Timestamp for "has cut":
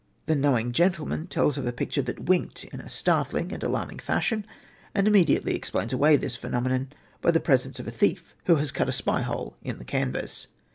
8.55-8.89